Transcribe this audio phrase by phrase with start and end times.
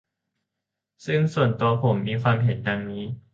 [1.05, 3.05] ซึ่งส่วนตัวผมมีความเห็นดังนี้